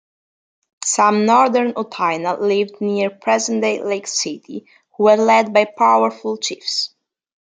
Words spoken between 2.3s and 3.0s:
lived